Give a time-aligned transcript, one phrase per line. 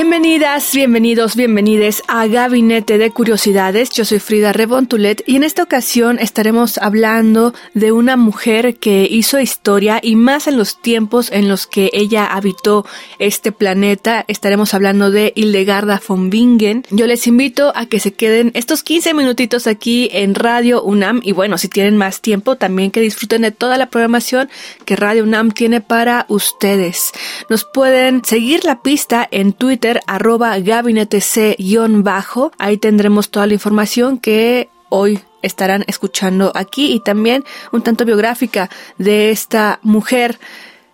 [0.00, 3.90] Bienvenidas, bienvenidos, bienvenides a Gabinete de Curiosidades.
[3.90, 9.40] Yo soy Frida Rebontulet y en esta ocasión estaremos hablando de una mujer que hizo
[9.40, 12.86] historia y más en los tiempos en los que ella habitó
[13.18, 14.24] este planeta.
[14.28, 16.84] Estaremos hablando de Hildegarda von Bingen.
[16.90, 21.32] Yo les invito a que se queden estos 15 minutitos aquí en Radio UNAM y
[21.32, 24.48] bueno, si tienen más tiempo también que disfruten de toda la programación
[24.84, 27.10] que Radio UNAM tiene para ustedes.
[27.50, 32.52] Nos pueden seguir la pista en Twitter arroba gabinete C-bajo.
[32.58, 38.70] Ahí tendremos toda la información que hoy estarán escuchando aquí y también un tanto biográfica
[38.98, 40.38] de esta mujer.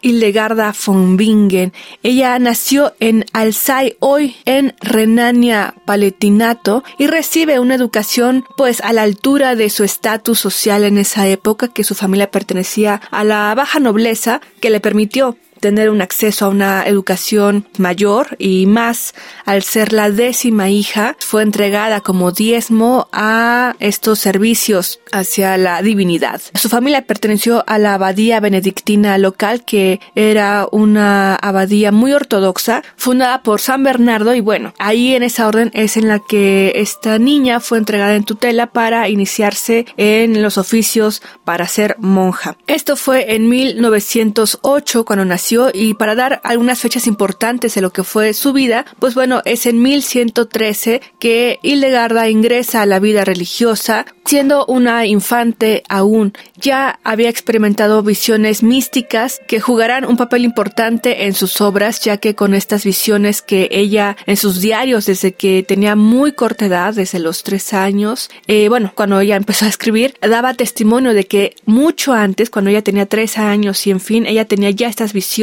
[0.00, 1.72] Hildegarda von Bingen.
[2.02, 9.02] Ella nació en Alzey, hoy en Renania Palatinato, y recibe una educación pues a la
[9.02, 13.80] altura de su estatus social en esa época, que su familia pertenecía a la baja
[13.80, 19.14] nobleza, que le permitió tener un acceso a una educación mayor y más
[19.44, 26.40] al ser la décima hija fue entregada como diezmo a estos servicios hacia la divinidad.
[26.54, 33.42] Su familia perteneció a la abadía benedictina local que era una abadía muy ortodoxa fundada
[33.42, 37.60] por San Bernardo y bueno, ahí en esa orden es en la que esta niña
[37.60, 42.56] fue entregada en tutela para iniciarse en los oficios para ser monja.
[42.66, 48.04] Esto fue en 1908 cuando nació y para dar algunas fechas importantes de lo que
[48.04, 54.04] fue su vida, pues bueno, es en 1113 que Hildegarda ingresa a la vida religiosa,
[54.26, 56.34] siendo una infante aún.
[56.56, 62.34] Ya había experimentado visiones místicas que jugarán un papel importante en sus obras, ya que
[62.34, 67.20] con estas visiones que ella en sus diarios desde que tenía muy corta edad, desde
[67.20, 72.12] los tres años, eh, bueno, cuando ella empezó a escribir, daba testimonio de que mucho
[72.12, 75.37] antes, cuando ella tenía tres años y en fin, ella tenía ya estas visiones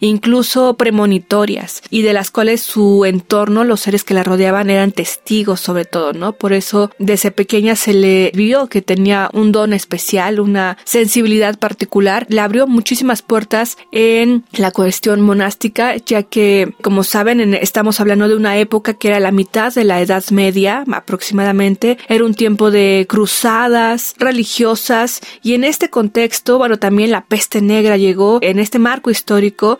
[0.00, 5.60] incluso premonitorias y de las cuales su entorno, los seres que la rodeaban eran testigos
[5.60, 6.32] sobre todo, ¿no?
[6.32, 12.26] Por eso desde pequeña se le vio que tenía un don especial, una sensibilidad particular,
[12.28, 18.28] le abrió muchísimas puertas en la cuestión monástica, ya que, como saben, en- estamos hablando
[18.28, 22.70] de una época que era la mitad de la Edad Media aproximadamente, era un tiempo
[22.70, 28.78] de cruzadas religiosas y en este contexto, bueno, también la peste negra llegó en este
[28.78, 29.31] marco histórico,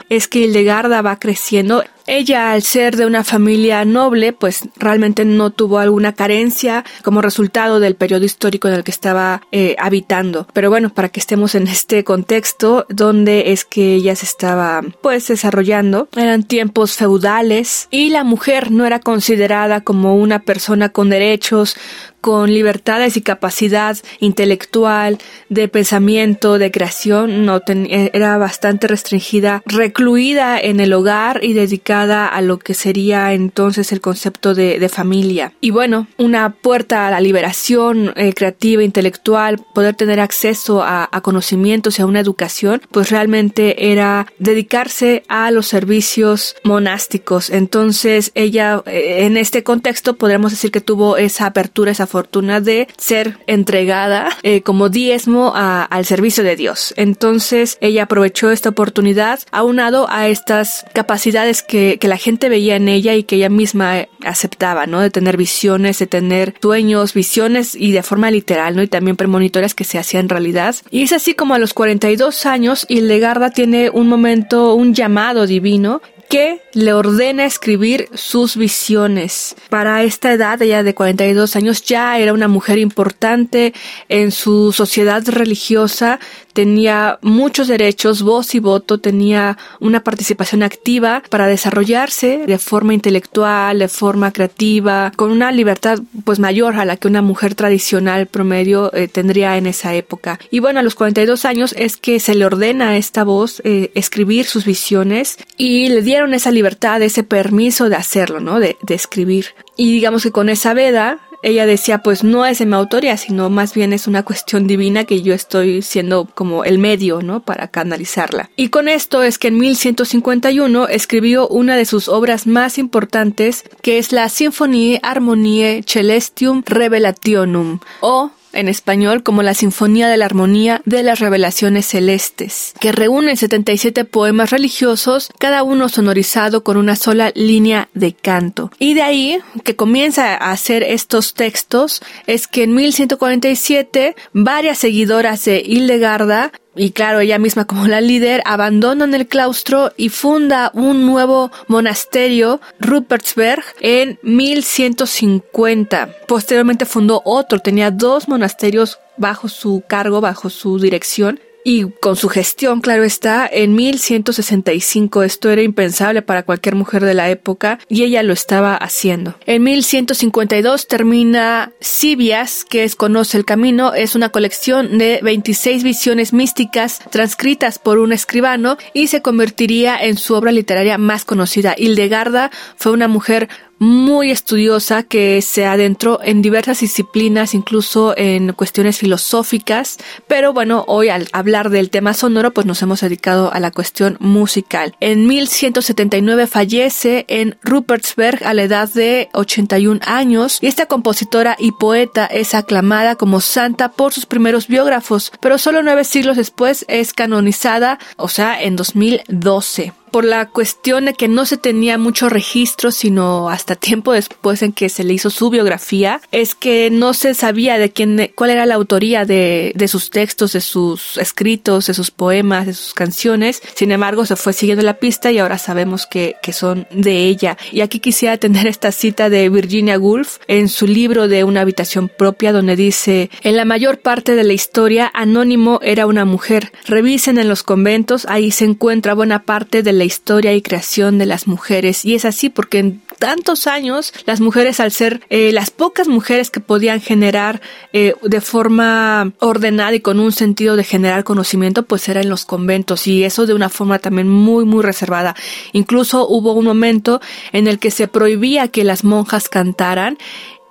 [0.08, 5.50] es que Hildegarda va creciendo ella, al ser de una familia noble, pues realmente no
[5.50, 10.46] tuvo alguna carencia como resultado del periodo histórico en el que estaba eh, habitando.
[10.52, 15.28] Pero bueno, para que estemos en este contexto, donde es que ella se estaba pues
[15.28, 21.76] desarrollando, eran tiempos feudales y la mujer no era considerada como una persona con derechos,
[22.20, 25.18] con libertades y capacidad intelectual,
[25.48, 31.91] de pensamiento, de creación, no eh, era bastante restringida, recluida en el hogar y dedicada
[32.00, 35.53] a lo que sería entonces el concepto de, de familia.
[35.60, 41.20] Y bueno, una puerta a la liberación eh, creativa, intelectual, poder tener acceso a, a
[41.20, 47.50] conocimientos y a una educación, pues realmente era dedicarse a los servicios monásticos.
[47.50, 52.88] Entonces ella, eh, en este contexto, podríamos decir que tuvo esa apertura, esa fortuna de
[52.97, 56.94] ser entregada eh, como diezmo a- al servicio de Dios.
[56.97, 62.88] Entonces ella aprovechó esta oportunidad aunado a estas capacidades que, que la gente veía en
[62.88, 65.00] ella y que ella misma eh, aceptaba, ¿no?
[65.00, 68.82] De tener visiones, de tener sueños, visiones y de forma literal, ¿no?
[68.82, 70.75] Y también premonitorias que se hacían realidad.
[70.91, 76.03] Y es así como a los 42 años Hildegarda tiene un momento, un llamado divino
[76.33, 79.54] que le ordena escribir sus visiones.
[79.68, 83.74] Para esta edad, ella de 42 años, ya era una mujer importante
[84.09, 86.21] en su sociedad religiosa,
[86.53, 93.78] tenía muchos derechos, voz y voto, tenía una participación activa para desarrollarse de forma intelectual,
[93.78, 98.93] de forma creativa, con una libertad pues mayor a la que una mujer tradicional promedio
[98.95, 100.39] eh, tendría en esa época.
[100.51, 103.91] Y bueno, a los 42 años es que se le ordena a esta voz eh,
[103.95, 108.60] escribir sus visiones y le dieron esa libertad, ese permiso de hacerlo, ¿no?
[108.60, 109.47] De, de escribir.
[109.77, 113.50] Y digamos que con esa veda ella decía, pues no es de mi autoría, sino
[113.50, 117.41] más bien es una cuestión divina que yo estoy siendo como el medio, ¿no?
[117.41, 118.50] Para canalizarla.
[118.56, 123.98] Y con esto es que en 1151 escribió una de sus obras más importantes, que
[123.98, 130.83] es la Sinfonie Harmoniae Celestium Revelationum, o en español como la Sinfonía de la Armonía
[130.84, 137.33] de las Revelaciones Celestes, que reúne 77 poemas religiosos, cada uno sonorizado con una sola
[137.34, 138.71] línea de canto.
[138.78, 145.45] Y de ahí que comienza a hacer estos textos es que en 1147 varias seguidoras
[145.45, 151.04] de Hildegarda y claro, ella misma como la líder abandonan el claustro y funda un
[151.04, 156.09] nuevo monasterio, Rupertsberg, en 1150.
[156.27, 162.28] Posteriormente fundó otro, tenía dos monasterios bajo su cargo, bajo su dirección, y con su
[162.28, 168.03] gestión, claro está, en 1165 esto era impensable para cualquier mujer de la época y
[168.03, 169.34] ella lo estaba haciendo.
[169.47, 176.32] En 1152 termina Sibias, que es Conoce el Camino, es una colección de 26 visiones
[176.32, 181.74] místicas transcritas por un escribano y se convertiría en su obra literaria más conocida.
[181.76, 183.48] Hildegarda fue una mujer
[183.82, 189.98] muy estudiosa que se adentró en diversas disciplinas, incluso en cuestiones filosóficas,
[190.28, 194.16] pero bueno, hoy al hablar del tema sonoro, pues nos hemos dedicado a la cuestión
[194.20, 194.94] musical.
[195.00, 201.72] En 1179 fallece en Rupertsberg a la edad de 81 años y esta compositora y
[201.72, 207.12] poeta es aclamada como santa por sus primeros biógrafos, pero solo nueve siglos después es
[207.12, 212.92] canonizada, o sea, en 2012 por la cuestión de que no se tenía mucho registro,
[212.92, 217.34] sino hasta tiempo después en que se le hizo su biografía, es que no se
[217.34, 221.94] sabía de quién, cuál era la autoría de, de sus textos, de sus escritos, de
[221.94, 223.62] sus poemas, de sus canciones.
[223.74, 227.56] Sin embargo, se fue siguiendo la pista y ahora sabemos que, que son de ella.
[227.72, 232.08] Y aquí quisiera tener esta cita de Virginia Woolf en su libro de una habitación
[232.08, 236.72] propia donde dice, en la mayor parte de la historia, Anónimo era una mujer.
[236.86, 241.27] Revisen en los conventos, ahí se encuentra buena parte de la historia y creación de
[241.27, 242.04] las mujeres.
[242.04, 246.51] Y es así porque en tantos años las mujeres, al ser eh, las pocas mujeres
[246.51, 247.60] que podían generar
[247.93, 252.45] eh, de forma ordenada y con un sentido de generar conocimiento, pues era en los
[252.45, 255.37] conventos y eso de una forma también muy, muy reservada.
[255.72, 257.21] Incluso hubo un momento
[257.52, 260.19] en el que se prohibía que las monjas cantaran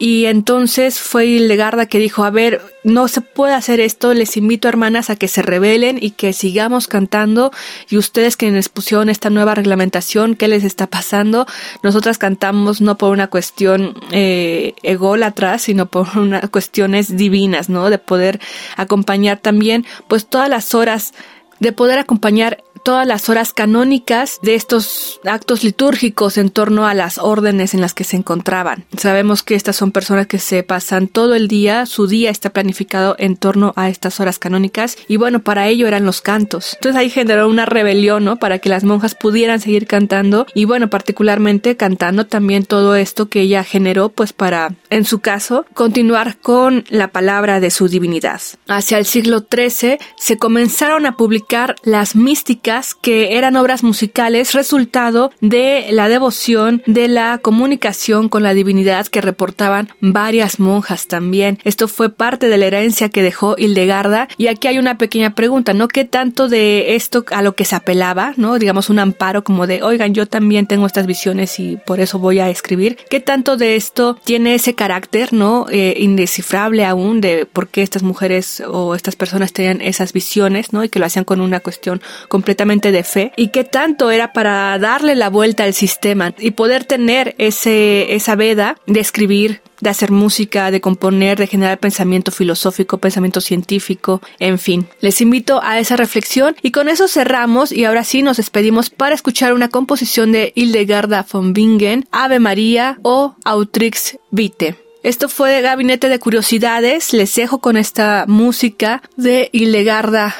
[0.02, 4.68] y entonces fue Hildegarda que dijo, a ver, no se puede hacer esto, les invito
[4.68, 7.52] hermanas a que se rebelen y que sigamos cantando
[7.88, 11.46] y ustedes quienes pusieron esta nueva reglamentación, ¿qué les está pasando?
[11.84, 17.92] Nosotras cantamos no por una cuestión eh, ególatra, sino por unas cuestiones divinas, ¿no?
[17.92, 18.40] De poder
[18.78, 21.14] acompañar también pues todas las horas
[21.60, 27.18] de poder acompañar todas las horas canónicas de estos actos litúrgicos en torno a las
[27.18, 28.86] órdenes en las que se encontraban.
[28.98, 33.16] Sabemos que estas son personas que se pasan todo el día, su día está planificado
[33.20, 36.76] en torno a estas horas canónicas y bueno, para ello eran los cantos.
[36.76, 38.38] Entonces ahí generó una rebelión, ¿no?
[38.38, 43.42] Para que las monjas pudieran seguir cantando y bueno, particularmente cantando también todo esto que
[43.42, 48.42] ella generó pues para, en su caso, continuar con la palabra de su divinidad.
[48.68, 52.71] Hacia el siglo XIII se comenzaron a publicar las místicas
[53.02, 59.20] que eran obras musicales resultado de la devoción, de la comunicación con la divinidad que
[59.20, 61.60] reportaban varias monjas también.
[61.66, 65.74] Esto fue parte de la herencia que dejó Hildegarda y aquí hay una pequeña pregunta,
[65.74, 65.90] ¿no?
[65.90, 68.58] ¿Qué tanto de esto a lo que se apelaba, ¿no?
[68.58, 72.40] Digamos un amparo como de, oigan, yo también tengo estas visiones y por eso voy
[72.40, 72.98] a escribir.
[73.10, 75.66] ¿Qué tanto de esto tiene ese carácter, ¿no?
[75.70, 80.86] Eh, indescifrable aún de por qué estas mujeres o estas personas tenían esas visiones, ¿no?
[80.86, 84.78] Y que lo hacían con una cuestión completamente de fe y qué tanto era para
[84.78, 90.12] darle la vuelta al sistema y poder tener ese, esa veda de escribir, de hacer
[90.12, 94.88] música, de componer, de generar pensamiento filosófico, pensamiento científico, en fin.
[95.00, 99.16] Les invito a esa reflexión y con eso cerramos y ahora sí nos despedimos para
[99.16, 104.76] escuchar una composición de Hildegarda von Bingen, Ave María o Autrix Vitae.
[105.04, 107.12] Esto fue Gabinete de Curiosidades.
[107.12, 110.36] Les dejo con esta música de Hildegarda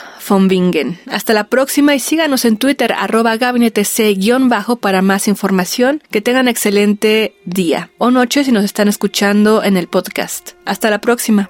[1.08, 6.02] Hasta la próxima y síganos en Twitter arroba gabinete C-bajo para más información.
[6.10, 10.52] Que tengan excelente día o noche si nos están escuchando en el podcast.
[10.66, 11.50] Hasta la próxima.